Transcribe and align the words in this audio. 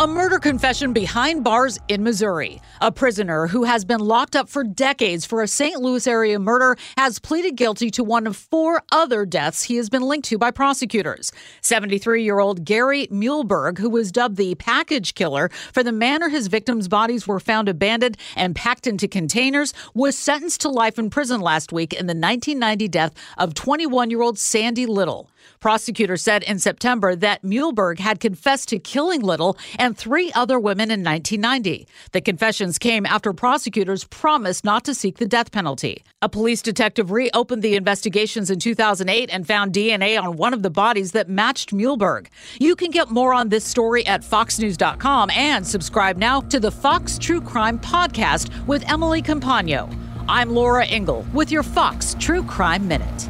A 0.00 0.08
murder 0.08 0.40
confession 0.40 0.92
behind 0.92 1.44
bars 1.44 1.78
in 1.86 2.02
Missouri. 2.02 2.60
A 2.80 2.90
prisoner 2.90 3.46
who 3.46 3.62
has 3.62 3.84
been 3.84 4.00
locked 4.00 4.34
up 4.34 4.48
for 4.48 4.64
decades 4.64 5.24
for 5.24 5.40
a 5.40 5.46
St. 5.46 5.80
Louis 5.80 6.04
area 6.08 6.40
murder 6.40 6.76
has 6.98 7.20
pleaded 7.20 7.54
guilty 7.54 7.92
to 7.92 8.02
one 8.02 8.26
of 8.26 8.36
four 8.36 8.82
other 8.90 9.24
deaths 9.24 9.62
he 9.62 9.76
has 9.76 9.88
been 9.88 10.02
linked 10.02 10.26
to 10.30 10.36
by 10.36 10.50
prosecutors. 10.50 11.30
73 11.60 12.24
year 12.24 12.40
old 12.40 12.64
Gary 12.64 13.06
Muehlberg, 13.06 13.78
who 13.78 13.88
was 13.88 14.10
dubbed 14.10 14.36
the 14.36 14.56
package 14.56 15.14
killer 15.14 15.48
for 15.72 15.84
the 15.84 15.92
manner 15.92 16.28
his 16.28 16.48
victims' 16.48 16.88
bodies 16.88 17.28
were 17.28 17.38
found 17.38 17.68
abandoned 17.68 18.16
and 18.34 18.56
packed 18.56 18.88
into 18.88 19.06
containers, 19.06 19.72
was 19.94 20.18
sentenced 20.18 20.60
to 20.62 20.68
life 20.68 20.98
in 20.98 21.08
prison 21.08 21.40
last 21.40 21.72
week 21.72 21.92
in 21.92 22.08
the 22.08 22.14
1990 22.14 22.88
death 22.88 23.14
of 23.38 23.54
21 23.54 24.10
year 24.10 24.22
old 24.22 24.40
Sandy 24.40 24.86
Little. 24.86 25.30
Prosecutors 25.60 26.22
said 26.22 26.42
in 26.42 26.58
September 26.58 27.16
that 27.16 27.42
Muehlberg 27.42 27.98
had 27.98 28.20
confessed 28.20 28.68
to 28.68 28.78
killing 28.78 29.20
Little 29.20 29.56
and 29.78 29.96
three 29.96 30.32
other 30.32 30.58
women 30.58 30.90
in 30.90 31.02
1990. 31.02 31.86
The 32.12 32.20
confessions 32.20 32.78
came 32.78 33.06
after 33.06 33.32
prosecutors 33.32 34.04
promised 34.04 34.64
not 34.64 34.84
to 34.84 34.94
seek 34.94 35.18
the 35.18 35.26
death 35.26 35.52
penalty. 35.52 36.04
A 36.22 36.28
police 36.28 36.62
detective 36.62 37.10
reopened 37.10 37.62
the 37.62 37.76
investigations 37.76 38.50
in 38.50 38.58
2008 38.58 39.30
and 39.32 39.46
found 39.46 39.72
DNA 39.72 40.20
on 40.20 40.36
one 40.36 40.54
of 40.54 40.62
the 40.62 40.70
bodies 40.70 41.12
that 41.12 41.28
matched 41.28 41.72
Muehlberg. 41.72 42.28
You 42.58 42.76
can 42.76 42.90
get 42.90 43.10
more 43.10 43.34
on 43.34 43.48
this 43.48 43.64
story 43.64 44.06
at 44.06 44.22
foxnews.com 44.22 45.30
and 45.30 45.66
subscribe 45.66 46.16
now 46.16 46.40
to 46.40 46.60
the 46.60 46.70
Fox 46.70 47.18
True 47.18 47.40
Crime 47.40 47.78
podcast 47.78 48.66
with 48.66 48.88
Emily 48.90 49.22
Compagno. 49.22 49.94
I'm 50.28 50.50
Laura 50.50 50.86
Ingle 50.86 51.26
with 51.34 51.52
your 51.52 51.62
Fox 51.62 52.16
True 52.18 52.42
Crime 52.44 52.88
Minute. 52.88 53.28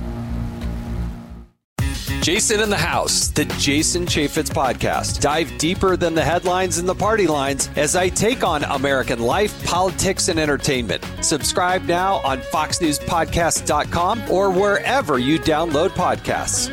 Jason 2.25 2.61
in 2.61 2.71
the 2.71 2.77
House, 2.79 3.29
the 3.29 3.45
Jason 3.59 4.07
Chaffetz 4.07 4.49
podcast. 4.49 5.21
Dive 5.21 5.59
deeper 5.59 5.95
than 5.95 6.15
the 6.15 6.25
headlines 6.25 6.79
and 6.79 6.89
the 6.89 6.95
party 6.95 7.27
lines 7.27 7.69
as 7.77 7.97
I 7.97 8.09
take 8.09 8.43
on 8.43 8.65
American 8.65 9.19
life, 9.19 9.63
politics, 9.67 10.29
and 10.29 10.41
entertainment. 10.41 11.07
Subscribe 11.21 11.83
now 11.83 12.23
on 12.25 12.39
FoxNewsPodcast.com 12.41 14.31
or 14.31 14.51
wherever 14.51 15.19
you 15.19 15.39
download 15.39 15.91
podcasts. 15.91 16.71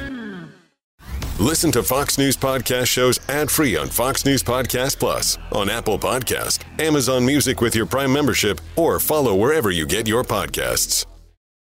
Listen 1.38 1.70
to 1.74 1.84
Fox 1.84 2.18
News 2.18 2.38
Podcast 2.38 2.88
shows 2.88 3.20
ad 3.28 3.52
free 3.52 3.76
on 3.76 3.90
Fox 3.90 4.24
News 4.24 4.44
Podcast 4.44 5.00
Plus, 5.00 5.38
on 5.52 5.70
Apple 5.70 6.00
Podcast, 6.00 6.64
Amazon 6.80 7.26
Music 7.26 7.60
with 7.60 7.76
your 7.76 7.86
Prime 7.86 8.14
membership, 8.14 8.62
or 8.78 9.02
follow 9.02 9.36
wherever 9.36 9.70
you 9.70 9.86
get 9.86 10.08
your 10.08 10.24
podcasts. 10.24 11.06